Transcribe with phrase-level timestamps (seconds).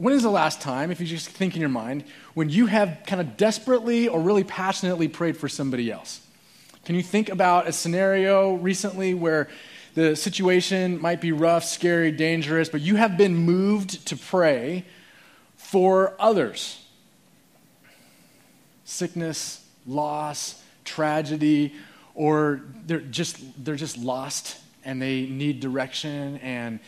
[0.00, 3.02] when is the last time, if you just think in your mind, when you have
[3.06, 6.22] kind of desperately or really passionately prayed for somebody else?
[6.86, 9.48] Can you think about a scenario recently where
[9.94, 14.86] the situation might be rough, scary, dangerous, but you have been moved to pray
[15.56, 16.82] for others?
[18.84, 21.74] Sickness, loss, tragedy,
[22.14, 26.80] or they're just, they're just lost and they need direction and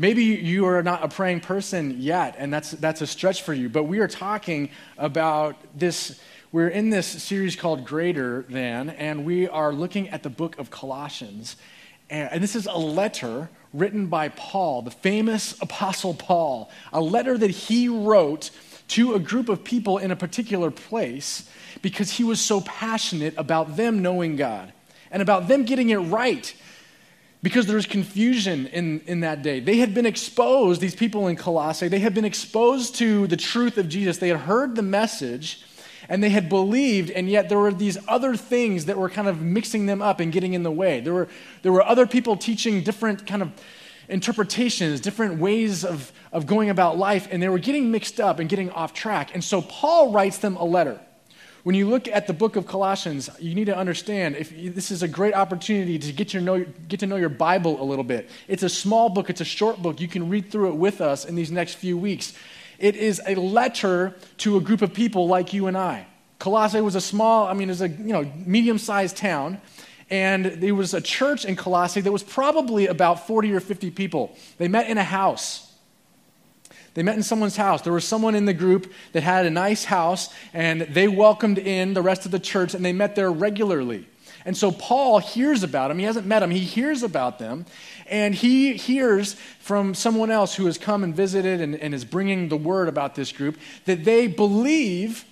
[0.00, 3.68] maybe you are not a praying person yet and that's that's a stretch for you
[3.68, 6.18] but we are talking about this
[6.52, 10.68] we're in this series called greater than and we are looking at the book of
[10.70, 11.54] colossians.
[12.08, 17.36] And, and this is a letter written by paul the famous apostle paul a letter
[17.36, 18.50] that he wrote
[18.88, 21.48] to a group of people in a particular place
[21.82, 24.72] because he was so passionate about them knowing god
[25.10, 26.54] and about them getting it right
[27.42, 29.60] because there was confusion in, in that day.
[29.60, 33.78] They had been exposed, these people in Colossae, they had been exposed to the truth
[33.78, 34.18] of Jesus.
[34.18, 35.64] They had heard the message
[36.08, 39.40] and they had believed, and yet there were these other things that were kind of
[39.40, 41.00] mixing them up and getting in the way.
[41.00, 41.28] There were,
[41.62, 43.52] there were other people teaching different kind of
[44.08, 48.48] interpretations, different ways of, of going about life, and they were getting mixed up and
[48.48, 49.30] getting off track.
[49.34, 51.00] And so Paul writes them a letter.
[51.62, 55.02] When you look at the book of Colossians, you need to understand if this is
[55.02, 58.30] a great opportunity to get, your know, get to know your Bible a little bit.
[58.48, 60.00] It's a small book, it's a short book.
[60.00, 62.32] You can read through it with us in these next few weeks.
[62.78, 66.06] It is a letter to a group of people like you and I.
[66.38, 69.60] Colossae was a small, I mean, it was a you know, medium sized town.
[70.08, 74.34] And there was a church in Colossae that was probably about 40 or 50 people.
[74.56, 75.69] They met in a house.
[76.94, 77.82] They met in someone's house.
[77.82, 81.94] There was someone in the group that had a nice house, and they welcomed in
[81.94, 84.06] the rest of the church, and they met there regularly.
[84.44, 85.98] And so Paul hears about them.
[85.98, 87.66] He hasn't met them, he hears about them.
[88.06, 92.48] And he hears from someone else who has come and visited and, and is bringing
[92.48, 95.24] the word about this group that they believe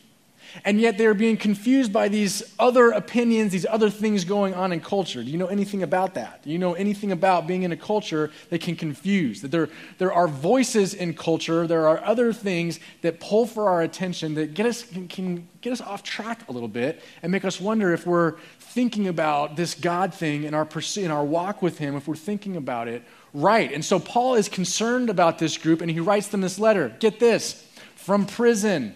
[0.65, 4.81] and yet they're being confused by these other opinions, these other things going on in
[4.81, 5.22] culture.
[5.22, 6.43] Do you know anything about that?
[6.43, 9.43] Do you know anything about being in a culture that can confuse?
[9.43, 9.69] That there,
[9.99, 14.55] there are voices in culture, there are other things that pull for our attention that
[14.55, 17.93] get us, can, can get us off track a little bit and make us wonder
[17.93, 22.06] if we're thinking about this God thing in our, in our walk with Him, if
[22.06, 23.03] we're thinking about it
[23.34, 23.72] right.
[23.72, 26.95] And so Paul is concerned about this group and he writes them this letter.
[26.99, 27.65] Get this
[27.95, 28.95] from prison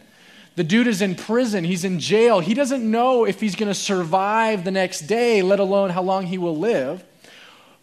[0.54, 2.40] the dude is in prison, he's in jail.
[2.40, 6.26] He doesn't know if he's going to survive the next day, let alone how long
[6.26, 7.02] he will live.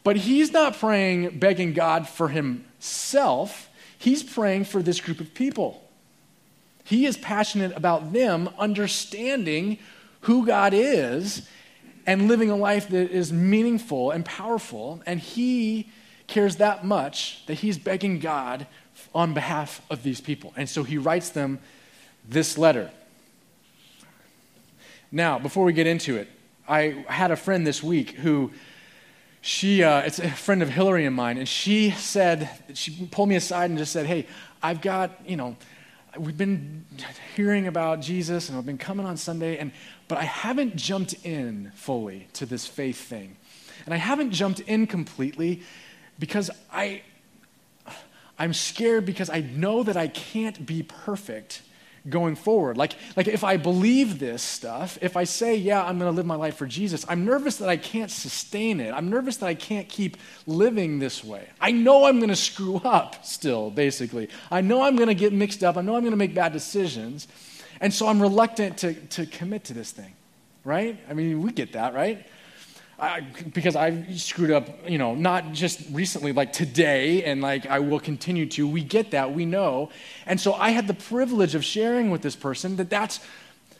[0.03, 3.69] But he's not praying, begging God for himself.
[3.97, 5.83] He's praying for this group of people.
[6.83, 9.77] He is passionate about them understanding
[10.21, 11.47] who God is
[12.05, 15.01] and living a life that is meaningful and powerful.
[15.05, 15.91] And he
[16.27, 18.67] cares that much that he's begging God
[19.13, 20.53] on behalf of these people.
[20.55, 21.59] And so he writes them
[22.27, 22.91] this letter.
[25.11, 26.27] Now, before we get into it,
[26.67, 28.51] I had a friend this week who
[29.41, 33.35] she, uh, it's a friend of Hillary and mine, and she said, she pulled me
[33.35, 34.27] aside and just said, Hey,
[34.61, 35.55] I've got, you know,
[36.17, 36.85] we've been
[37.35, 39.71] hearing about Jesus and I've been coming on Sunday, and,
[40.07, 43.37] but I haven't jumped in fully to this faith thing.
[43.85, 45.63] And I haven't jumped in completely
[46.19, 47.01] because I,
[48.37, 51.61] I'm scared because I know that I can't be perfect
[52.07, 52.77] going forward.
[52.77, 56.25] Like, like if I believe this stuff, if I say, yeah, I'm going to live
[56.25, 58.93] my life for Jesus, I'm nervous that I can't sustain it.
[58.93, 60.17] I'm nervous that I can't keep
[60.47, 61.47] living this way.
[61.59, 64.29] I know I'm going to screw up still, basically.
[64.51, 65.77] I know I'm going to get mixed up.
[65.77, 67.27] I know I'm going to make bad decisions.
[67.81, 70.13] And so I'm reluctant to, to commit to this thing,
[70.63, 70.99] right?
[71.09, 72.25] I mean, we get that, right?
[73.53, 77.99] Because I've screwed up, you know, not just recently, like today, and like I will
[77.99, 78.67] continue to.
[78.67, 79.89] We get that, we know.
[80.25, 83.21] And so I had the privilege of sharing with this person that that's,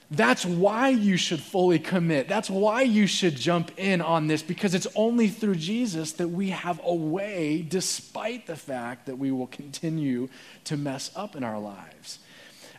[0.10, 2.28] that's why you should fully commit.
[2.28, 6.50] That's why you should jump in on this, because it's only through Jesus that we
[6.50, 10.30] have a way, despite the fact that we will continue
[10.64, 12.20] to mess up in our lives.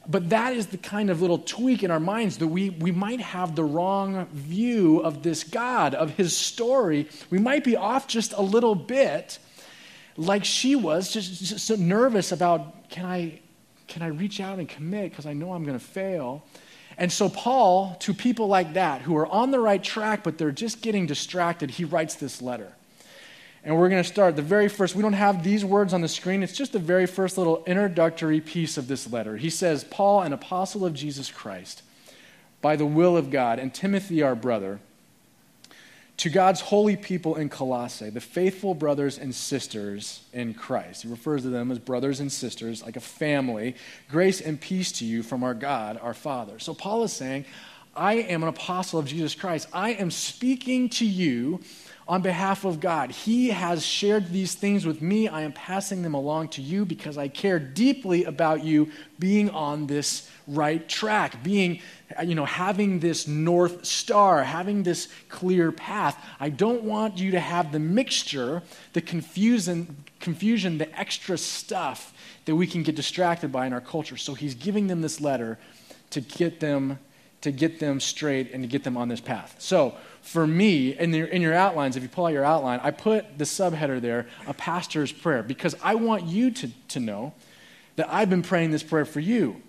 [0.09, 3.21] But that is the kind of little tweak in our minds that we, we might
[3.21, 7.09] have the wrong view of this God, of his story.
[7.29, 9.39] We might be off just a little bit,
[10.17, 13.41] like she was, just, just so nervous about can I,
[13.89, 16.45] can I reach out and commit because I know I'm going to fail.
[16.97, 20.51] And so, Paul, to people like that who are on the right track, but they're
[20.51, 22.73] just getting distracted, he writes this letter.
[23.63, 24.95] And we're going to start the very first.
[24.95, 26.43] We don't have these words on the screen.
[26.43, 29.37] It's just the very first little introductory piece of this letter.
[29.37, 31.83] He says, Paul, an apostle of Jesus Christ,
[32.63, 34.81] by the will of God, and Timothy, our brother,
[36.17, 41.03] to God's holy people in Colossae, the faithful brothers and sisters in Christ.
[41.03, 43.75] He refers to them as brothers and sisters, like a family.
[44.11, 46.59] Grace and peace to you from our God, our Father.
[46.59, 47.47] So Paul is saying,
[47.97, 49.69] I am an apostle of Jesus Christ.
[49.73, 51.61] I am speaking to you
[52.11, 53.13] on behalf of God.
[53.13, 55.29] He has shared these things with me.
[55.29, 58.91] I am passing them along to you because I care deeply about you
[59.21, 61.81] being on this right track, being
[62.25, 66.21] you know, having this north star, having this clear path.
[66.41, 72.13] I don't want you to have the mixture, the confusion, confusion, the extra stuff
[72.47, 74.17] that we can get distracted by in our culture.
[74.17, 75.61] So he's giving them this letter
[76.11, 76.99] to get them
[77.43, 79.57] to get them straight and to get them on this path.
[79.59, 82.91] So for me, in your, in your outlines, if you pull out your outline, I
[82.91, 87.33] put the subheader there, a pastor's prayer, because I want you to, to know
[87.97, 89.63] that I've been praying this prayer for you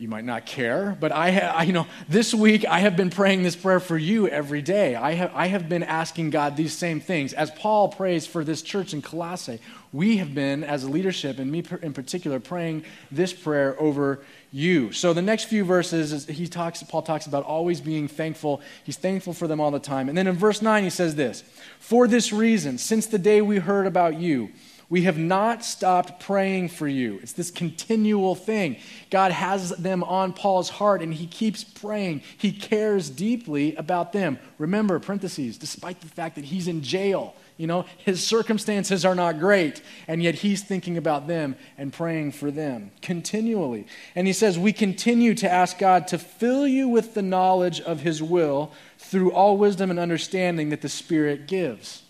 [0.00, 3.42] you might not care, but I, I, you know, this week I have been praying
[3.42, 4.94] this prayer for you every day.
[4.94, 7.34] I have, I have been asking God these same things.
[7.34, 9.60] As Paul prays for this church in Colossae,
[9.92, 14.20] we have been, as a leadership, and me in particular, praying this prayer over
[14.52, 14.92] you.
[14.92, 18.60] So the next few verses, he talks, Paul talks about always being thankful.
[18.84, 20.08] He's thankful for them all the time.
[20.08, 21.42] And then in verse 9, he says this
[21.78, 24.50] For this reason, since the day we heard about you,
[24.90, 27.20] we have not stopped praying for you.
[27.22, 28.76] It's this continual thing.
[29.08, 32.22] God has them on Paul's heart and he keeps praying.
[32.36, 34.40] He cares deeply about them.
[34.58, 39.38] Remember, parentheses, despite the fact that he's in jail, you know, his circumstances are not
[39.38, 43.86] great, and yet he's thinking about them and praying for them continually.
[44.14, 48.00] And he says, We continue to ask God to fill you with the knowledge of
[48.00, 52.02] his will through all wisdom and understanding that the Spirit gives.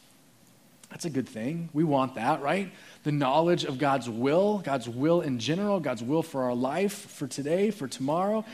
[0.89, 1.69] That's a good thing.
[1.73, 2.71] We want that, right?
[3.03, 7.27] The knowledge of God's will, God's will in general, God's will for our life, for
[7.27, 8.45] today, for tomorrow.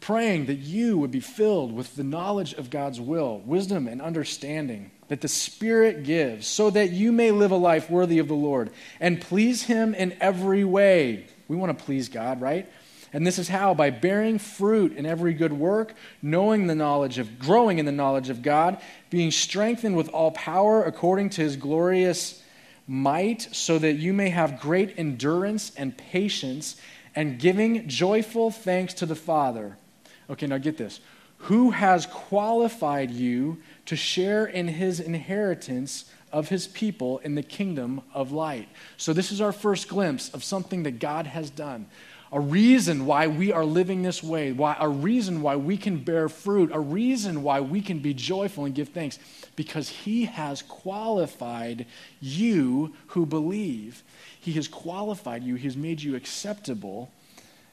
[0.00, 4.90] Praying that you would be filled with the knowledge of God's will, wisdom, and understanding
[5.08, 8.70] that the Spirit gives, so that you may live a life worthy of the Lord
[9.00, 11.26] and please Him in every way.
[11.48, 12.70] We want to please God, right?
[13.12, 17.38] And this is how by bearing fruit in every good work, knowing the knowledge of
[17.38, 22.42] growing in the knowledge of God, being strengthened with all power according to his glorious
[22.86, 26.76] might, so that you may have great endurance and patience,
[27.14, 29.76] and giving joyful thanks to the Father.
[30.30, 31.00] Okay, now get this.
[31.42, 38.02] Who has qualified you to share in his inheritance of his people in the kingdom
[38.12, 38.68] of light?
[38.96, 41.86] So, this is our first glimpse of something that God has done
[42.30, 46.28] a reason why we are living this way, why, a reason why we can bear
[46.28, 49.18] fruit, a reason why we can be joyful and give thanks,
[49.56, 51.86] because He has qualified
[52.20, 54.02] you who believe.
[54.38, 57.10] He has qualified you, He has made you acceptable.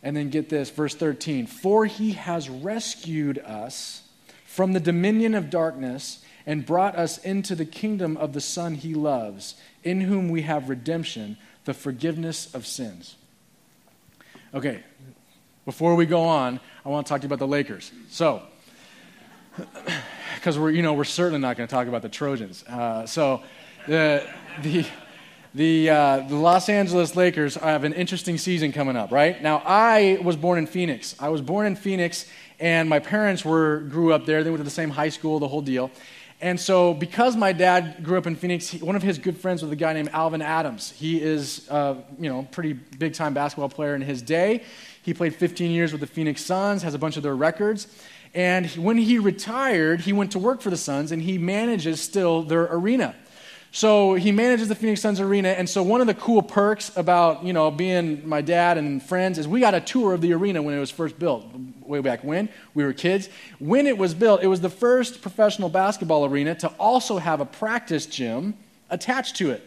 [0.05, 4.03] And then get this, verse 13 For He has rescued us
[4.45, 8.93] from the dominion of darkness and brought us into the kingdom of the Son He
[8.93, 13.15] loves, in whom we have redemption, the forgiveness of sins.
[14.53, 14.83] Okay,
[15.65, 17.91] before we go on, I want to talk to you about the Lakers.
[18.09, 18.43] So,
[20.35, 22.63] because we're, you know, we're certainly not going to talk about the Trojans.
[22.65, 23.41] Uh, so,
[23.87, 24.23] the,
[24.61, 24.85] the,
[25.55, 29.41] the, uh, the Los Angeles Lakers have an interesting season coming up, right?
[29.41, 31.15] Now, I was born in Phoenix.
[31.17, 32.29] I was born in Phoenix,
[32.59, 34.43] and my parents were, grew up there.
[34.43, 35.91] They went to the same high school, the whole deal.
[36.41, 39.61] And so, because my dad grew up in Phoenix, he, one of his good friends
[39.63, 40.91] was a guy named Alvan Adams.
[40.91, 44.61] He is, uh, you know, pretty big time basketball player in his day.
[45.03, 47.87] He played 15 years with the Phoenix Suns, has a bunch of their records.
[48.33, 52.43] And when he retired, he went to work for the Suns, and he manages still
[52.43, 53.15] their arena.
[53.75, 57.43] So he manages the Phoenix Suns arena, and so one of the cool perks about
[57.43, 60.61] you know being my dad and friends is we got a tour of the arena
[60.61, 61.43] when it was first built,
[61.81, 63.27] way back when we were kids.
[63.59, 67.45] When it was built, it was the first professional basketball arena to also have a
[67.45, 68.53] practice gym
[68.89, 69.61] attached to it.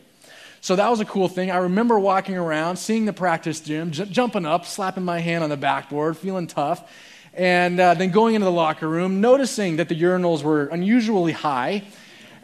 [0.62, 1.50] So that was a cool thing.
[1.50, 5.50] I remember walking around, seeing the practice gym, j- jumping up, slapping my hand on
[5.50, 6.90] the backboard, feeling tough,
[7.34, 11.82] and uh, then going into the locker room, noticing that the urinals were unusually high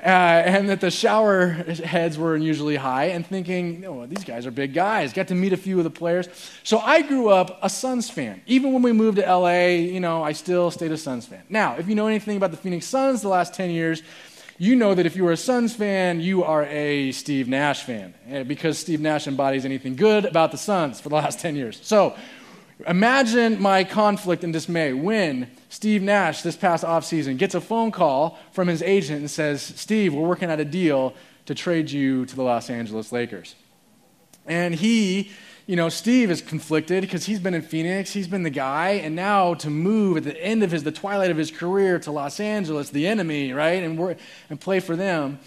[0.04, 4.74] uh, and that the shower heads were unusually high, and thinking, these guys are big
[4.74, 5.14] guys.
[5.14, 6.28] Got to meet a few of the players.
[6.62, 8.42] So I grew up a Suns fan.
[8.46, 11.42] Even when we moved to LA, you know, I still stayed a Suns fan.
[11.48, 14.02] Now, if you know anything about the Phoenix Suns the last 10 years,
[14.58, 18.12] you know that if you are a Suns fan, you are a Steve Nash fan,
[18.28, 21.80] eh, because Steve Nash embodies anything good about the Suns for the last 10 years.
[21.82, 22.14] So
[22.86, 28.38] imagine my conflict and dismay when Steve Nash, this past offseason, gets a phone call
[28.52, 31.14] from his agent and says, Steve, we're working out a deal
[31.46, 33.56] to trade you to the Los Angeles Lakers.
[34.46, 35.32] And he
[35.66, 39.16] you know, Steve is conflicted because he's been in Phoenix, he's been the guy, and
[39.16, 42.38] now to move at the end of his, the twilight of his career to Los
[42.38, 44.18] Angeles, the enemy, right, and, work,
[44.50, 45.40] and play for them.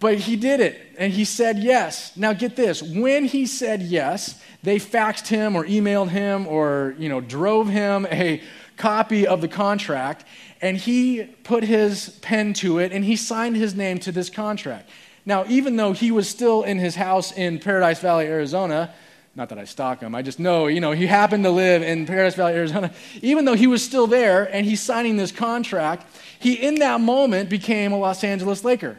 [0.00, 2.16] But he did it, and he said yes.
[2.16, 7.08] Now get this: when he said yes, they faxed him or emailed him or you
[7.08, 8.42] know drove him a
[8.76, 10.24] copy of the contract,
[10.60, 14.88] and he put his pen to it and he signed his name to this contract.
[15.26, 18.92] Now, even though he was still in his house in Paradise Valley, Arizona,
[19.36, 22.06] not that I stalk him, I just know, you know, he happened to live in
[22.06, 22.92] Paradise Valley, Arizona.
[23.22, 26.06] Even though he was still there and he's signing this contract,
[26.38, 28.98] he in that moment became a Los Angeles Laker.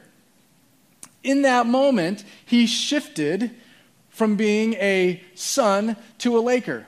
[1.24, 3.51] In that moment, he shifted
[4.10, 6.88] from being a Sun to a Laker.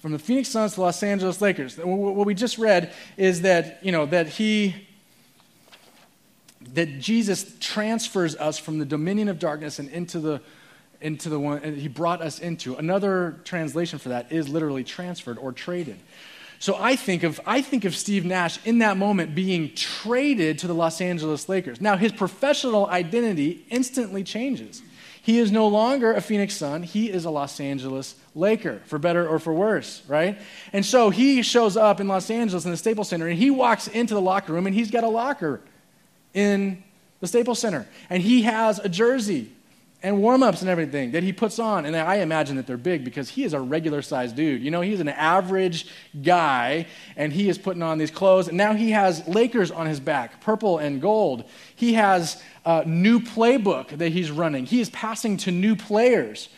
[0.00, 1.76] From the Phoenix Suns to Los Angeles Lakers.
[1.76, 4.86] What we just read is that, you know, that he
[6.74, 10.40] that Jesus transfers us from the dominion of darkness and into the
[11.00, 12.76] into the one he brought us into.
[12.76, 15.98] Another translation for that is literally transferred or traded.
[16.58, 20.66] So I think of I think of Steve Nash in that moment being traded to
[20.66, 21.80] the Los Angeles Lakers.
[21.80, 24.82] Now his professional identity instantly changes.
[25.22, 29.28] He is no longer a Phoenix Sun, he is a Los Angeles Laker, for better
[29.28, 30.38] or for worse, right?
[30.72, 33.86] And so he shows up in Los Angeles in the Staples Center and he walks
[33.86, 35.60] into the locker room and he's got a locker
[36.32, 36.82] in
[37.20, 37.86] the Staples Center.
[38.08, 39.52] And he has a jersey
[40.02, 41.84] and warm ups and everything that he puts on.
[41.84, 44.62] And I imagine that they're big because he is a regular sized dude.
[44.62, 45.86] You know, he's an average
[46.22, 48.48] guy and he is putting on these clothes.
[48.48, 51.44] And now he has Lakers on his back, purple and gold.
[51.74, 56.48] He has a new playbook that he's running, he is passing to new players.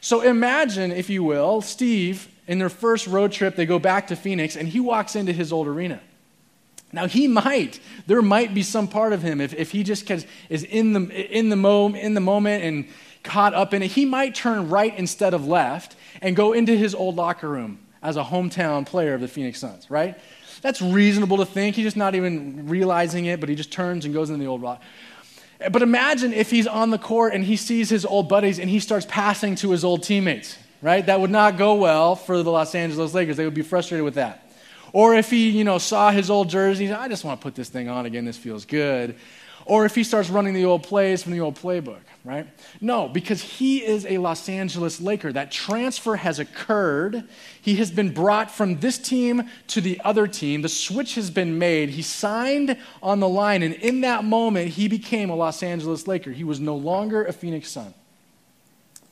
[0.00, 4.16] So imagine, if you will, Steve, in their first road trip, they go back to
[4.16, 6.00] Phoenix and he walks into his old arena.
[6.92, 10.64] Now, he might, there might be some part of him, if, if he just is
[10.64, 11.00] in the,
[11.38, 11.56] in, the
[12.00, 12.88] in the moment and
[13.22, 16.94] caught up in it, he might turn right instead of left and go into his
[16.94, 20.18] old locker room as a hometown player of the Phoenix Suns, right?
[20.62, 21.76] That's reasonable to think.
[21.76, 24.62] He's just not even realizing it, but he just turns and goes into the old
[24.62, 24.82] locker.
[25.70, 28.80] But imagine if he's on the court and he sees his old buddies and he
[28.80, 31.04] starts passing to his old teammates, right?
[31.04, 33.36] That would not go well for the Los Angeles Lakers.
[33.36, 34.47] They would be frustrated with that.
[34.92, 37.68] Or if he, you know, saw his old jersey, I just want to put this
[37.68, 39.16] thing on again, this feels good.
[39.68, 42.46] Or if he starts running the old plays from the old playbook, right?
[42.80, 45.30] No, because he is a Los Angeles Laker.
[45.30, 47.24] That transfer has occurred.
[47.60, 50.62] He has been brought from this team to the other team.
[50.62, 51.90] The switch has been made.
[51.90, 56.32] He signed on the line, and in that moment, he became a Los Angeles Laker.
[56.32, 57.92] He was no longer a Phoenix Sun.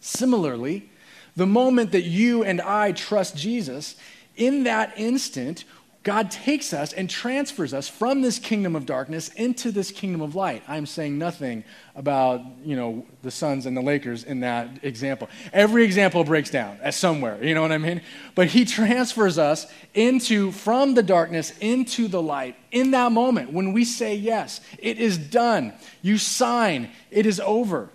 [0.00, 0.88] Similarly,
[1.36, 3.96] the moment that you and I trust Jesus,
[4.36, 5.64] in that instant,
[6.06, 10.36] God takes us and transfers us from this kingdom of darkness into this kingdom of
[10.36, 10.62] light.
[10.68, 11.64] I'm saying nothing
[11.96, 15.28] about, you know, the Suns and the Lakers in that example.
[15.52, 18.02] Every example breaks down at somewhere, you know what I mean?
[18.36, 23.72] But he transfers us into from the darkness into the light in that moment when
[23.72, 24.60] we say yes.
[24.78, 25.72] It is done.
[26.02, 26.90] You sign.
[27.10, 27.90] It is over.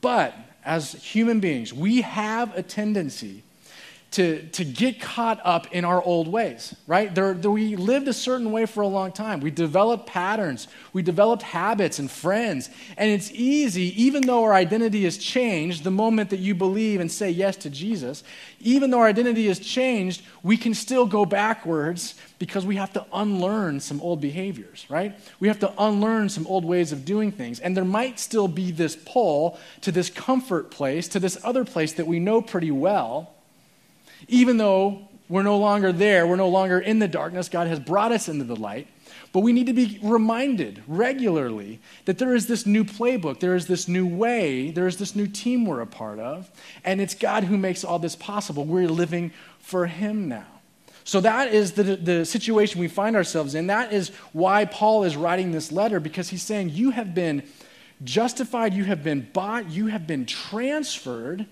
[0.00, 3.42] But as human beings, we have a tendency
[4.10, 7.14] to, to get caught up in our old ways, right?
[7.14, 9.40] There, there, we lived a certain way for a long time.
[9.40, 12.70] We developed patterns, we developed habits and friends.
[12.96, 17.12] And it's easy, even though our identity has changed, the moment that you believe and
[17.12, 18.24] say yes to Jesus,
[18.60, 23.04] even though our identity has changed, we can still go backwards because we have to
[23.12, 25.18] unlearn some old behaviors, right?
[25.38, 27.60] We have to unlearn some old ways of doing things.
[27.60, 31.92] And there might still be this pull to this comfort place, to this other place
[31.94, 33.34] that we know pretty well
[34.26, 38.12] even though we're no longer there, we're no longer in the darkness, God has brought
[38.12, 38.88] us into the light.
[39.32, 43.66] But we need to be reminded regularly that there is this new playbook, there is
[43.66, 46.50] this new way, there is this new team we're a part of,
[46.82, 48.64] and it's God who makes all this possible.
[48.64, 50.46] We're living for Him now.
[51.04, 53.66] So that is the, the situation we find ourselves in.
[53.68, 57.42] That is why Paul is writing this letter, because he's saying, You have been
[58.04, 61.46] justified, you have been bought, you have been transferred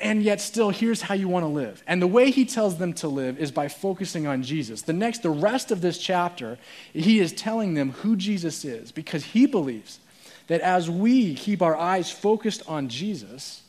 [0.00, 1.82] and yet still here's how you want to live.
[1.86, 4.82] And the way he tells them to live is by focusing on jesus.
[4.82, 6.58] The next the rest of this chapter
[6.92, 9.98] he is telling them who jesus is because he believes
[10.46, 13.62] that as we keep our eyes focused on jesus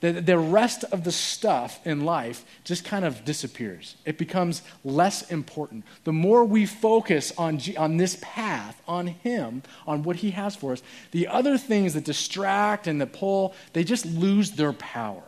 [0.00, 3.96] that the rest of the stuff in life just kind of disappears.
[4.04, 5.84] It becomes less important.
[6.04, 10.54] The more we focus on, G- on this path on him on what he has
[10.54, 10.82] for us
[11.12, 15.22] the other things that distract and that pull they just lose their power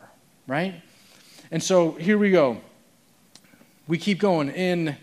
[0.48, 0.82] right?
[1.52, 2.60] And so here we go.
[3.86, 4.50] We keep going.
[4.50, 4.96] In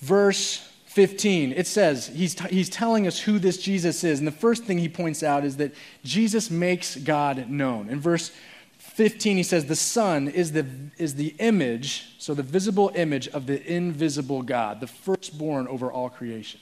[0.00, 4.18] verse 15, it says, he's, t- he's telling us who this Jesus is.
[4.18, 7.88] And the first thing he points out is that Jesus makes God known.
[7.88, 8.32] In verse
[8.78, 13.46] 15, he says, The Son is the, is the image, so the visible image of
[13.46, 16.60] the invisible God, the firstborn over all creation.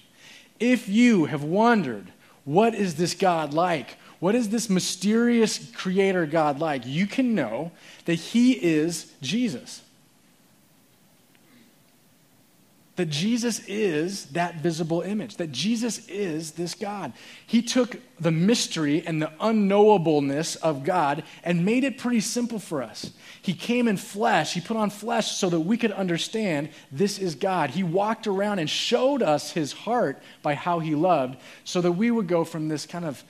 [0.61, 2.13] If you have wondered,
[2.45, 3.97] what is this God like?
[4.19, 6.87] What is this mysterious creator God like?
[6.87, 7.73] You can know
[8.07, 9.83] that he is Jesus.
[12.97, 17.13] that Jesus is that visible image, that Jesus is this God.
[17.47, 22.83] He took the mystery and the unknowableness of God and made it pretty simple for
[22.83, 23.11] us.
[23.41, 27.35] He came in flesh, He put on flesh so that we could understand this is
[27.35, 27.71] God.
[27.71, 32.11] He walked around and showed us His heart by how He loved so that we
[32.11, 33.23] would go from this kind of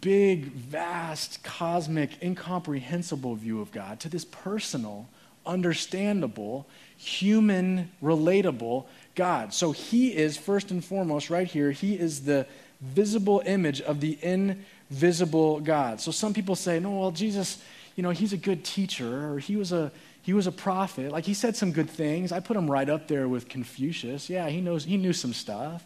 [0.00, 5.08] big, vast, cosmic, incomprehensible view of God to this personal,
[5.44, 9.52] understandable, human, relatable God.
[9.52, 12.46] So he is, first and foremost, right here, he is the
[12.80, 16.00] visible image of the invisible God.
[16.00, 17.62] So some people say, no, well, Jesus,
[17.96, 21.10] you know, he's a good teacher, or he was a he was a prophet.
[21.10, 22.30] Like he said some good things.
[22.30, 24.30] I put him right up there with Confucius.
[24.30, 25.84] Yeah, he knows he knew some stuff.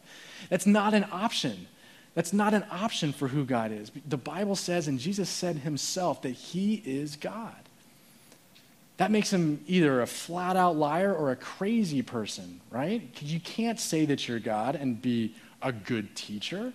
[0.50, 1.66] That's not an option.
[2.16, 3.92] That's not an option for who God is.
[4.08, 7.54] The Bible says, and Jesus said himself, that he is God
[8.96, 13.12] that makes him either a flat out liar or a crazy person, right?
[13.12, 16.72] Because you can't say that you're God and be a good teacher.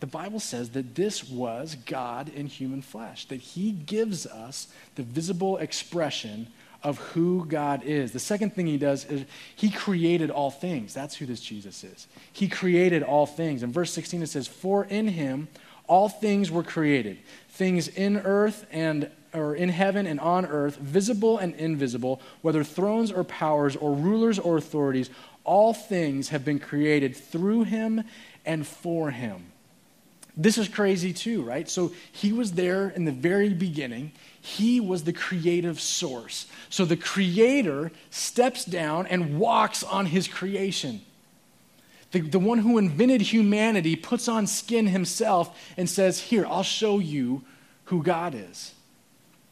[0.00, 5.02] The Bible says that this was God in human flesh, that he gives us the
[5.02, 6.48] visible expression
[6.86, 8.12] of who God is.
[8.12, 9.24] The second thing he does is
[9.56, 10.94] he created all things.
[10.94, 12.06] That's who this Jesus is.
[12.32, 13.64] He created all things.
[13.64, 15.48] In verse 16 it says, For in him
[15.88, 21.38] all things were created, things in earth and or in heaven and on earth, visible
[21.38, 25.10] and invisible, whether thrones or powers or rulers or authorities,
[25.42, 28.04] all things have been created through him
[28.44, 29.46] and for him.
[30.36, 31.68] This is crazy too, right?
[31.68, 34.12] So he was there in the very beginning.
[34.46, 36.46] He was the creative source.
[36.70, 41.00] So the creator steps down and walks on his creation.
[42.12, 47.00] The, the one who invented humanity puts on skin himself and says, Here, I'll show
[47.00, 47.42] you
[47.86, 48.72] who God is.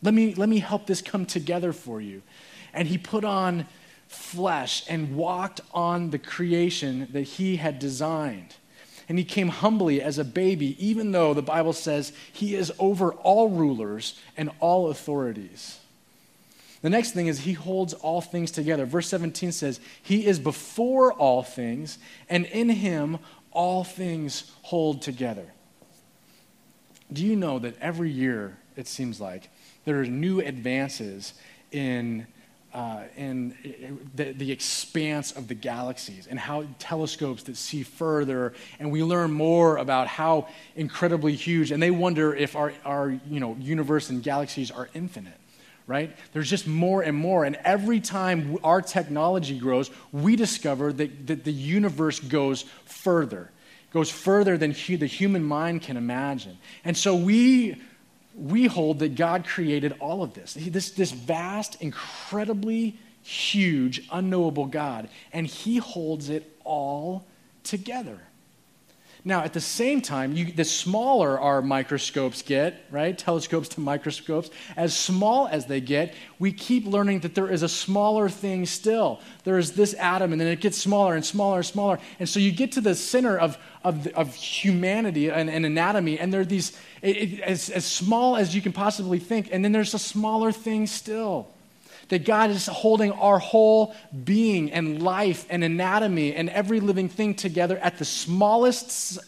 [0.00, 2.22] Let me, let me help this come together for you.
[2.72, 3.66] And he put on
[4.06, 8.54] flesh and walked on the creation that he had designed.
[9.08, 13.12] And he came humbly as a baby, even though the Bible says he is over
[13.12, 15.78] all rulers and all authorities.
[16.84, 18.84] The next thing is he holds all things together.
[18.84, 23.18] Verse 17 says, He is before all things, and in him
[23.52, 25.46] all things hold together.
[27.12, 29.48] Do you know that every year, it seems like,
[29.84, 31.34] there are new advances
[31.72, 32.26] in,
[32.74, 33.54] uh, in
[34.14, 39.30] the, the expanse of the galaxies and how telescopes that see further, and we learn
[39.30, 44.22] more about how incredibly huge, and they wonder if our, our you know, universe and
[44.22, 45.40] galaxies are infinite
[45.86, 46.16] right?
[46.32, 47.44] There's just more and more.
[47.44, 53.50] And every time our technology grows, we discover that, that the universe goes further,
[53.92, 56.56] goes further than the human mind can imagine.
[56.86, 57.82] And so we
[58.36, 60.54] we hold that God created all of this.
[60.54, 67.26] This, this vast, incredibly huge, unknowable God, and He holds it all
[67.62, 68.20] together.
[69.26, 73.16] Now, at the same time, you, the smaller our microscopes get, right?
[73.16, 77.68] Telescopes to microscopes, as small as they get, we keep learning that there is a
[77.68, 79.22] smaller thing still.
[79.44, 82.00] There is this atom, and then it gets smaller and smaller and smaller.
[82.18, 86.30] And so you get to the center of, of, of humanity and, and, anatomy, and
[86.30, 89.72] there are these, it, it, as, as small as you can possibly think, and then
[89.72, 91.53] there's a smaller thing still.
[92.08, 97.34] That God is holding our whole being and life and anatomy and every living thing
[97.34, 99.18] together at the smallest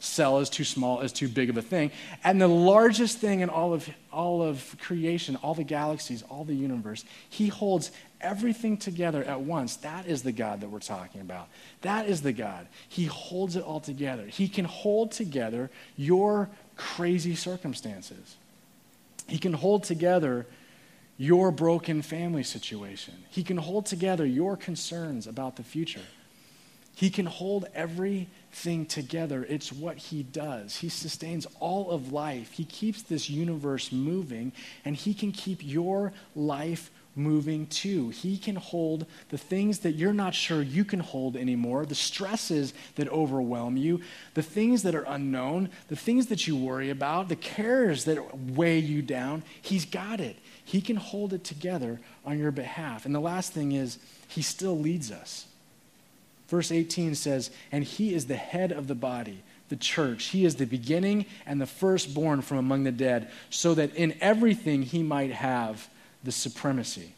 [0.00, 1.90] cell is too small, is too big of a thing,
[2.24, 6.54] and the largest thing in all of, all of creation, all the galaxies, all the
[6.54, 7.04] universe.
[7.28, 7.90] He holds
[8.20, 9.76] everything together at once.
[9.76, 11.48] That is the God that we're talking about.
[11.82, 12.66] That is the God.
[12.88, 14.26] He holds it all together.
[14.26, 18.36] He can hold together your crazy circumstances.
[19.28, 20.46] He can hold together
[21.20, 23.12] your broken family situation.
[23.28, 26.00] He can hold together your concerns about the future.
[26.94, 29.44] He can hold everything together.
[29.46, 30.76] It's what he does.
[30.76, 32.52] He sustains all of life.
[32.52, 34.52] He keeps this universe moving,
[34.82, 38.08] and he can keep your life moving too.
[38.08, 42.72] He can hold the things that you're not sure you can hold anymore, the stresses
[42.94, 44.00] that overwhelm you,
[44.32, 48.78] the things that are unknown, the things that you worry about, the cares that weigh
[48.78, 49.42] you down.
[49.60, 50.36] He's got it.
[50.70, 53.04] He can hold it together on your behalf.
[53.04, 55.46] And the last thing is, He still leads us.
[56.46, 60.26] Verse 18 says, And He is the head of the body, the church.
[60.26, 64.82] He is the beginning and the firstborn from among the dead, so that in everything
[64.82, 65.88] he might have
[66.22, 67.14] the supremacy.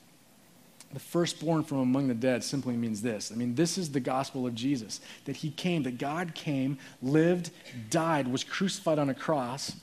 [0.95, 3.31] The firstborn from among the dead simply means this.
[3.31, 7.51] I mean, this is the gospel of Jesus that he came, that God came, lived,
[7.91, 9.77] died, was crucified on a cross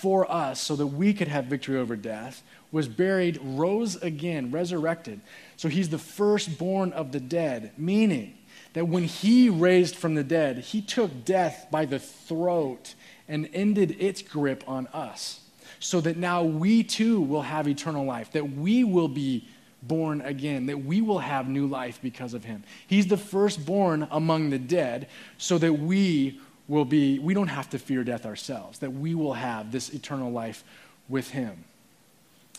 [0.00, 5.20] for us so that we could have victory over death, was buried, rose again, resurrected.
[5.56, 8.36] So he's the firstborn of the dead, meaning
[8.74, 12.94] that when he raised from the dead, he took death by the throat
[13.26, 15.40] and ended its grip on us.
[15.80, 19.48] So that now we too will have eternal life, that we will be
[19.82, 22.64] born again, that we will have new life because of him.
[22.86, 25.08] He's the firstborn among the dead,
[25.38, 29.32] so that we will be, we don't have to fear death ourselves, that we will
[29.32, 30.62] have this eternal life
[31.08, 31.64] with him.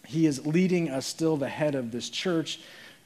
[0.05, 2.59] He is leading us still the head of this church,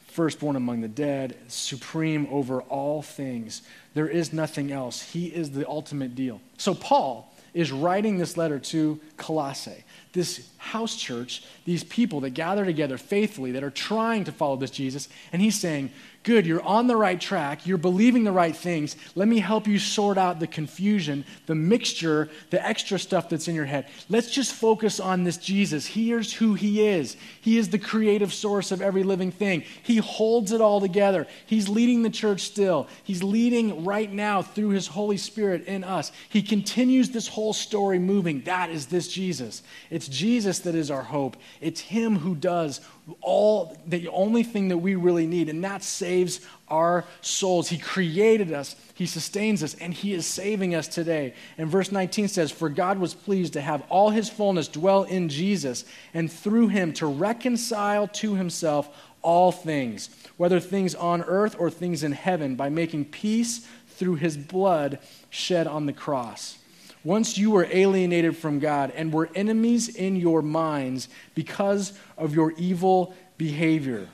[0.08, 3.64] firstborn among the dead, supreme over all things.
[3.94, 5.02] There is nothing else.
[5.02, 6.40] He is the ultimate deal.
[6.58, 12.64] So, Paul is writing this letter to Colossae this house church, these people that gather
[12.64, 15.10] together faithfully, that are trying to follow this Jesus.
[15.32, 15.92] And he's saying,
[16.24, 17.68] Good, you're on the right track.
[17.68, 18.96] You're believing the right things.
[19.14, 23.56] Let me help you sort out the confusion, the mixture, the extra stuff that's in
[23.56, 23.90] your head.
[24.08, 25.86] Let's just focus on this Jesus.
[25.86, 27.18] Here's who he is.
[27.42, 29.66] He is the creative source of every living thing.
[29.84, 31.28] He holds it all together.
[31.46, 32.88] He's leading the church still.
[33.04, 36.14] He's leading right now through his Holy Spirit in us.
[36.30, 38.44] He continues this whole story moving.
[38.44, 39.62] That is this Jesus.
[39.90, 41.38] It's Jesus that is our hope.
[41.62, 42.82] It's him who does
[43.22, 46.40] all the only thing that we really need, and that saves
[46.70, 47.68] our souls.
[47.68, 51.34] He created us, He sustains us, and He is saving us today.
[51.58, 55.28] And verse 19 says, For God was pleased to have all His fullness dwell in
[55.28, 58.90] Jesus, and through Him to reconcile to Himself
[59.22, 64.38] all things, whether things on earth or things in heaven, by making peace through His
[64.38, 66.58] blood shed on the cross.
[67.04, 72.52] Once you were alienated from God and were enemies in your minds because of your
[72.54, 74.08] evil behavior.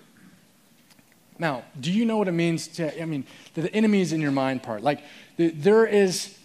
[1.38, 4.64] Now, do you know what it means to, I mean, the enemies in your mind
[4.64, 4.84] part?
[4.84, 5.02] Like,
[5.38, 6.38] there is,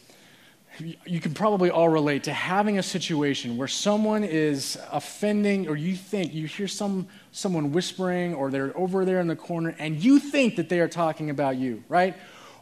[1.05, 5.97] you can probably all relate to having a situation where someone is offending, or you
[5.97, 10.21] think, you hear some, someone whispering, or they're over there in the corner, and you
[10.21, 12.15] think that they are talking about you, right?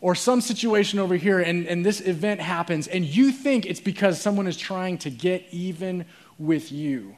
[0.02, 4.20] Or some situation over here and, and this event happens and you think it's because
[4.20, 6.04] someone is trying to get even
[6.38, 7.16] with you.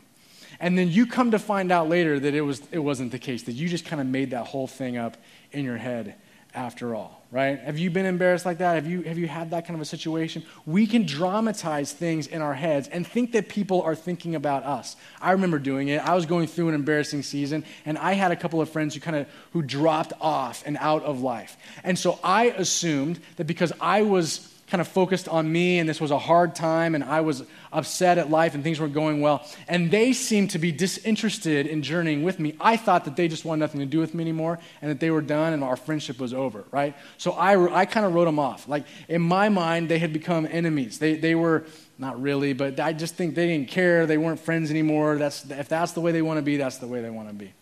[0.60, 3.42] And then you come to find out later that it, was, it wasn't the case,
[3.44, 5.16] that you just kind of made that whole thing up
[5.50, 6.14] in your head
[6.54, 7.58] after all, right?
[7.58, 8.74] Have you been embarrassed like that?
[8.74, 10.44] Have you, have you had that kind of a situation?
[10.66, 14.96] We can dramatize things in our heads and think that people are thinking about us.
[15.20, 15.98] I remember doing it.
[16.06, 19.00] I was going through an embarrassing season, and I had a couple of friends who
[19.00, 21.56] kind of who dropped off and out of life.
[21.82, 26.00] And so I assumed that because I was kind of focused on me and this
[26.00, 29.46] was a hard time and I was upset at life and things weren't going well.
[29.68, 32.56] And they seemed to be disinterested in journeying with me.
[32.60, 35.10] I thought that they just wanted nothing to do with me anymore and that they
[35.10, 36.96] were done and our friendship was over, right?
[37.18, 38.68] So I, I kind of wrote them off.
[38.68, 40.98] Like in my mind, they had become enemies.
[40.98, 41.64] They, they were,
[41.98, 44.06] not really, but I just think they didn't care.
[44.06, 45.16] They weren't friends anymore.
[45.16, 47.34] That's, if that's the way they want to be, that's the way they want to
[47.34, 47.52] be.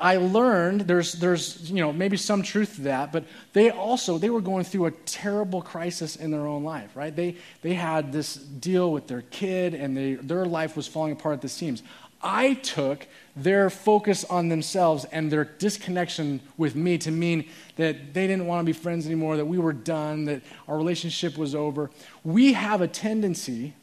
[0.00, 4.30] I learned there's, there's you know, maybe some truth to that, but they also, they
[4.30, 7.14] were going through a terrible crisis in their own life, right?
[7.14, 11.34] They, they had this deal with their kid and they, their life was falling apart
[11.34, 11.82] at the seams.
[12.22, 13.06] I took
[13.36, 18.66] their focus on themselves and their disconnection with me to mean that they didn't want
[18.66, 21.90] to be friends anymore, that we were done, that our relationship was over.
[22.24, 23.74] We have a tendency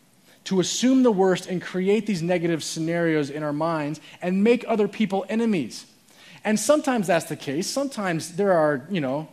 [0.46, 4.88] to assume the worst and create these negative scenarios in our minds and make other
[4.88, 5.86] people enemies.
[6.46, 7.68] And sometimes that's the case.
[7.68, 9.28] Sometimes there are, you know,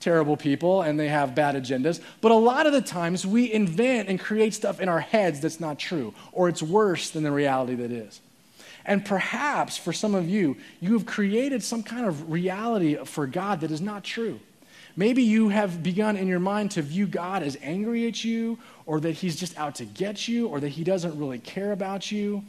[0.00, 2.00] terrible people and they have bad agendas.
[2.22, 5.60] But a lot of the times we invent and create stuff in our heads that's
[5.60, 8.20] not true, or it's worse than the reality that is.
[8.86, 13.60] And perhaps for some of you, you have created some kind of reality for God
[13.60, 14.40] that is not true.
[14.96, 19.00] Maybe you have begun in your mind to view God as angry at you, or
[19.00, 22.44] that he's just out to get you, or that he doesn't really care about you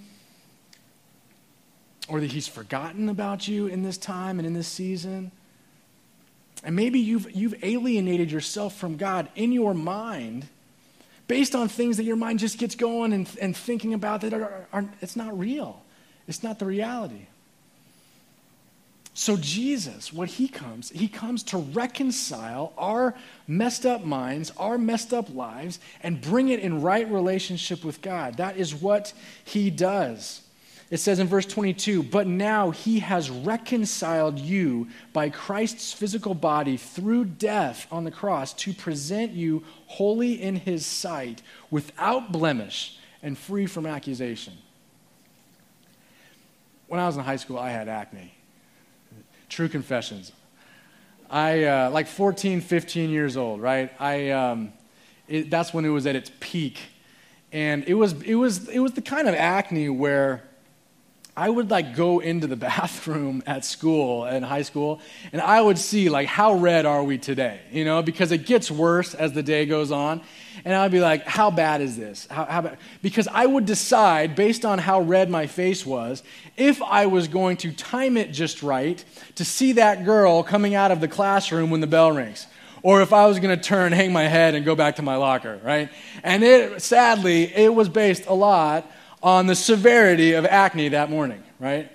[2.08, 5.32] or that he's forgotten about you in this time and in this season.
[6.64, 10.48] And maybe you've, you've alienated yourself from God in your mind
[11.28, 14.68] based on things that your mind just gets going and, and thinking about that are,
[14.72, 15.82] are, it's not real.
[16.28, 17.28] It's not the reality.
[19.18, 23.16] So, Jesus, what he comes, he comes to reconcile our
[23.48, 28.38] messed up minds, our messed up lives, and bring it in right relationship with God.
[28.38, 29.14] That is what
[29.46, 30.42] he does.
[30.92, 36.78] It says in verse 22 But now he has reconciled you by Christ's physical body
[36.78, 43.38] through death on the cross to present you holy in his sight, without blemish, and
[43.38, 44.54] free from accusation.
[46.88, 48.34] When I was in high school, I had acne.
[49.50, 50.32] True confessions.
[51.30, 53.92] I, uh, like 14, 15 years old, right?
[54.00, 54.72] I, um,
[55.28, 56.80] it, that's when it was at its peak.
[57.52, 60.44] And it was, it, was, it was the kind of acne where
[61.38, 65.02] I would like go into the bathroom at school and high school,
[65.34, 68.72] and I would see like how red are we today, you know, because it gets
[68.72, 70.22] worse as the day goes on,
[70.64, 72.28] and I'd be like, how bad is this?
[72.28, 72.78] How, how bad?
[73.02, 76.24] Because I would decide based on how red my face was
[76.56, 79.04] if I was going to time it just right
[79.36, 82.48] to see that girl coming out of the classroom when the bell rings
[82.82, 85.16] or if I was going to turn, hang my head, and go back to my
[85.16, 85.90] locker, right?
[86.24, 88.88] And it, sadly, it was based a lot
[89.26, 91.92] on the severity of acne that morning, right?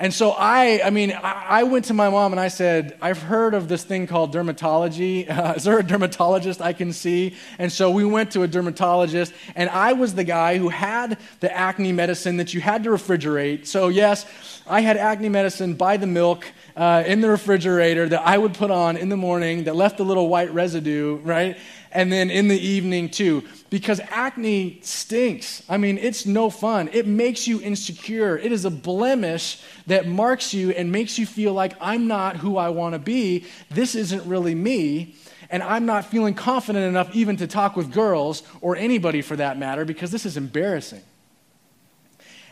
[0.00, 3.52] And so I, I mean, I went to my mom and I said, I've heard
[3.52, 5.28] of this thing called dermatology.
[5.38, 7.36] Uh, is there a dermatologist I can see?
[7.58, 11.54] And so we went to a dermatologist, and I was the guy who had the
[11.54, 13.66] acne medicine that you had to refrigerate.
[13.66, 14.26] So, yes,
[14.66, 18.70] I had acne medicine by the milk uh, in the refrigerator that I would put
[18.70, 21.56] on in the morning that left a little white residue, right?
[21.92, 25.62] And then in the evening, too because acne stinks.
[25.68, 26.88] I mean, it's no fun.
[26.92, 28.38] It makes you insecure.
[28.38, 32.56] It is a blemish that marks you and makes you feel like I'm not who
[32.56, 33.44] I want to be.
[33.70, 35.14] This isn't really me.
[35.50, 39.58] And I'm not feeling confident enough even to talk with girls or anybody for that
[39.58, 41.02] matter because this is embarrassing.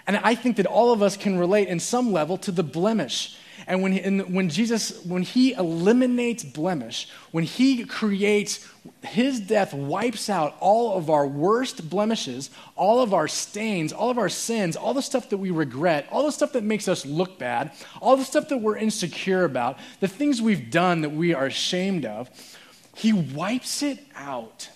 [0.06, 3.36] And I think that all of us can relate in some level to the blemish
[3.66, 8.66] and when, and when Jesus, when he eliminates blemish, when he creates,
[9.02, 14.18] his death wipes out all of our worst blemishes, all of our stains, all of
[14.18, 17.38] our sins, all the stuff that we regret, all the stuff that makes us look
[17.38, 21.46] bad, all the stuff that we're insecure about, the things we've done that we are
[21.46, 22.30] ashamed of,
[22.94, 24.70] he wipes it out.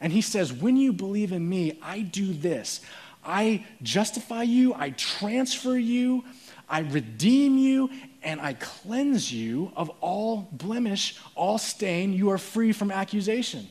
[0.00, 2.80] And he says, When you believe in me, I do this.
[3.24, 6.24] I justify you, I transfer you,
[6.68, 7.90] I redeem you
[8.22, 12.12] and I cleanse you of all blemish, all stain.
[12.12, 13.68] You are free from accusation.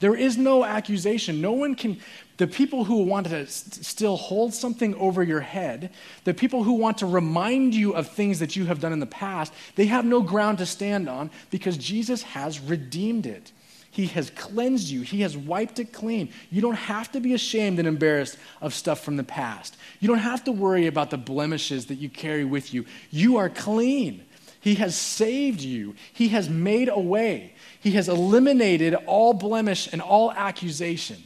[0.00, 1.40] There is no accusation.
[1.40, 2.00] No one can,
[2.36, 5.92] the people who want to st- still hold something over your head,
[6.24, 9.06] the people who want to remind you of things that you have done in the
[9.06, 13.52] past, they have no ground to stand on because Jesus has redeemed it.
[13.92, 16.32] He has cleansed you, He has wiped it clean.
[16.50, 19.76] You don't have to be ashamed and embarrassed of stuff from the past.
[20.00, 22.86] You don't have to worry about the blemishes that you carry with you.
[23.10, 24.24] You are clean.
[24.62, 30.00] He has saved you, He has made a way, He has eliminated all blemish and
[30.00, 31.22] all accusation.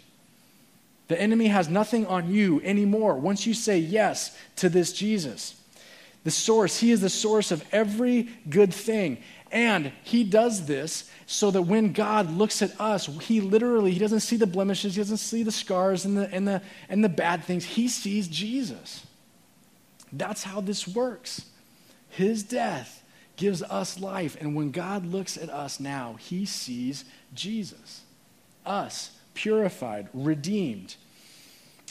[1.06, 5.54] The enemy has nothing on you anymore once you say yes to this Jesus.
[6.24, 9.18] The source, He is the source of every good thing.
[9.50, 14.20] And He does this so that when God looks at us, he literally, he doesn't
[14.20, 17.44] see the blemishes, he doesn't see the scars and the, and the, and the bad
[17.44, 17.64] things.
[17.64, 19.04] He sees Jesus.
[20.12, 21.46] That's how this works.
[22.08, 23.02] His death
[23.36, 24.36] gives us life.
[24.40, 27.04] And when God looks at us now, he sees
[27.34, 28.02] Jesus.
[28.64, 30.94] Us, purified, redeemed,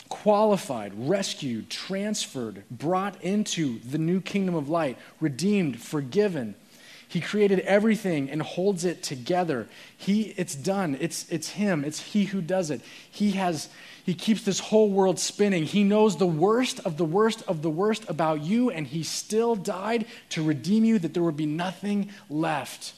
[0.08, 6.54] qualified, rescued, transferred, brought into the new kingdom of light, redeemed, forgiven
[7.08, 9.68] he created everything and holds it together.
[9.96, 10.96] He, it's done.
[11.00, 11.84] It's, it's Him.
[11.84, 12.80] It's He who does it.
[13.10, 13.68] He has,
[14.04, 15.64] He keeps this whole world spinning.
[15.64, 19.54] He knows the worst of the worst of the worst about you, and He still
[19.54, 22.94] died to redeem you, that there would be nothing left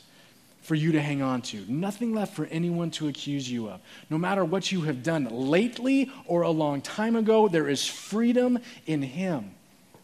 [0.63, 1.65] for you to hang on to.
[1.69, 3.81] Nothing left for anyone to accuse you of.
[4.09, 8.59] No matter what you have done lately or a long time ago, there is freedom
[8.87, 9.51] in Him.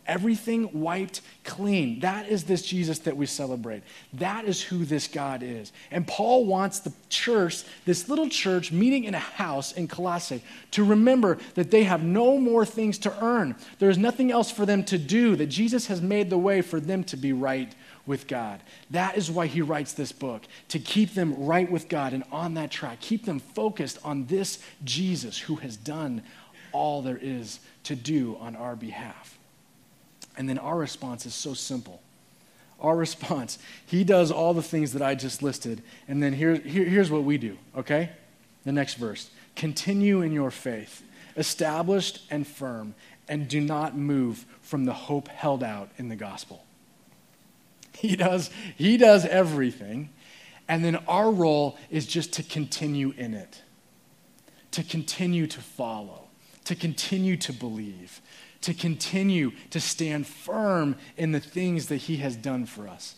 [0.07, 2.01] Everything wiped clean.
[2.01, 3.83] That is this Jesus that we celebrate.
[4.13, 5.73] That is who this God is.
[5.91, 10.85] And Paul wants the church, this little church meeting in a house in Colossae, to
[10.85, 13.57] remember that they have no more things to earn.
[13.79, 16.81] There is nothing else for them to do, that Jesus has made the way for
[16.81, 17.75] them to be right
[18.07, 18.61] with God.
[18.91, 22.55] That is why he writes this book, to keep them right with God and on
[22.55, 23.01] that track.
[23.01, 26.23] Keep them focused on this Jesus who has done
[26.73, 29.34] all there is to do on our behalf.
[30.37, 32.01] And then our response is so simple.
[32.81, 35.83] Our response, he does all the things that I just listed.
[36.09, 38.11] And then here, here, here's what we do, okay?
[38.65, 41.03] The next verse continue in your faith,
[41.37, 42.95] established and firm,
[43.29, 46.65] and do not move from the hope held out in the gospel.
[47.97, 50.11] He does, he does everything.
[50.67, 53.63] And then our role is just to continue in it,
[54.73, 56.25] to continue to follow
[56.65, 58.21] to continue to believe,
[58.65, 63.17] to continue to stand firm in the things that He has done for us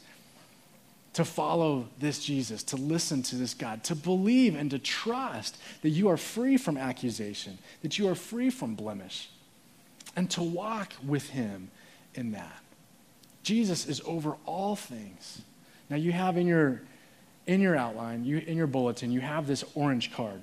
[1.16, 5.88] to follow this Jesus, to listen to this God, to believe and to trust that
[5.88, 9.30] you are free from accusation, that you are free from blemish,
[10.14, 11.70] and to walk with Him
[12.14, 12.60] in that.
[13.42, 15.40] Jesus is over all things.
[15.88, 16.82] Now, you have in your,
[17.46, 20.42] in your outline, you, in your bulletin, you have this orange card.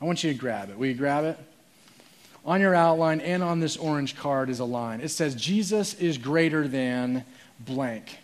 [0.00, 0.78] I want you to grab it.
[0.78, 1.36] Will you grab it?
[2.44, 5.00] On your outline and on this orange card is a line.
[5.00, 7.24] It says, Jesus is greater than
[7.58, 8.18] blank.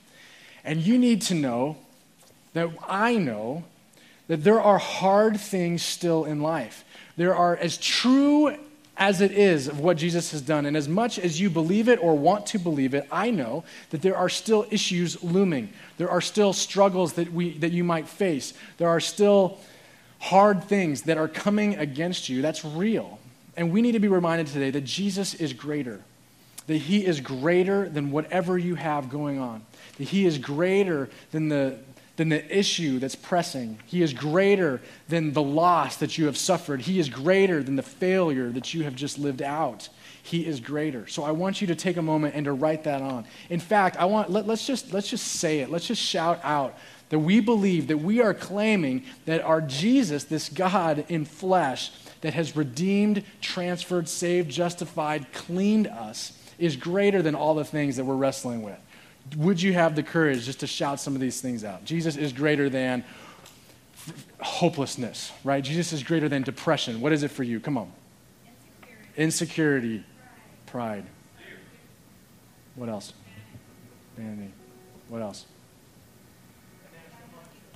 [0.64, 1.76] And you need to know
[2.55, 3.64] that I know
[4.29, 6.85] that there are hard things still in life.
[7.16, 8.57] There are as true
[8.96, 12.02] as it is of what Jesus has done, and as much as you believe it
[12.02, 15.68] or want to believe it, I know that there are still issues looming.
[15.98, 18.55] There are still struggles that, we, that you might face.
[18.79, 19.59] There are still
[20.18, 22.40] hard things that are coming against you.
[22.40, 23.18] That's real.
[23.57, 26.03] And we need to be reminded today that Jesus is greater,
[26.66, 29.64] that he is greater than whatever you have going on
[29.99, 31.79] that He is greater than the,
[32.16, 33.79] than the issue that's pressing.
[33.87, 36.83] He is greater than the loss that you have suffered.
[36.83, 39.88] He is greater than the failure that you have just lived out.
[40.23, 41.07] He is greater.
[41.07, 43.27] So I want you to take a moment and to write that on.
[43.49, 45.71] In fact, I want let, let's just let's just say it.
[45.71, 46.77] Let's just shout out
[47.11, 52.35] that we believe that we are claiming that our Jesus, this God in flesh that
[52.35, 58.14] has redeemed, transferred, saved, justified, cleaned us is greater than all the things that we're
[58.14, 58.79] wrestling with
[59.35, 61.85] would you have the courage just to shout some of these things out?
[61.85, 63.05] Jesus is greater than
[64.40, 65.64] hopelessness, right?
[65.64, 67.00] Jesus is greater than depression.
[67.00, 67.59] What is it for you?
[67.59, 67.92] Come on.
[69.16, 70.05] Insecurity, Insecurity
[70.66, 71.05] pride.
[72.76, 73.14] What else?
[74.16, 74.52] Vanity.
[75.09, 75.46] What else?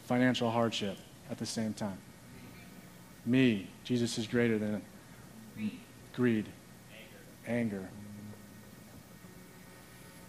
[0.04, 0.98] Financial hardship
[1.30, 1.98] at the same time.
[3.26, 3.68] Me.
[3.84, 4.82] Jesus is greater than
[6.14, 6.46] greed,
[7.46, 7.88] anger.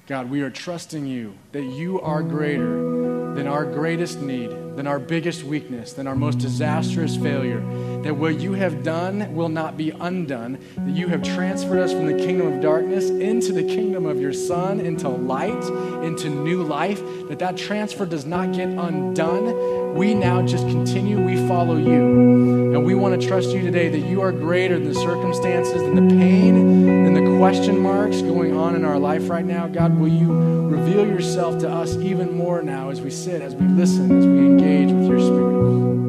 [0.08, 5.00] God, we are trusting you that you are greater than our greatest need, than our
[5.00, 7.62] biggest weakness, than our most disastrous failure.
[8.02, 10.60] That what you have done will not be undone.
[10.76, 14.34] That you have transferred us from the kingdom of darkness into the kingdom of your
[14.34, 15.64] Son, into light,
[16.04, 17.00] into new life.
[17.30, 19.96] That that transfer does not get undone.
[19.96, 22.74] We now just continue, we follow you.
[22.74, 26.08] And we want to trust you today that you are greater than the circumstances, than
[26.08, 29.68] the pain, than the question marks going on in our life right now.
[29.68, 30.32] God, will you
[30.70, 34.38] reveal yourself to us even more now as we sit, as we listen, as we
[34.40, 34.61] engage?
[34.62, 36.01] engage with your spirit.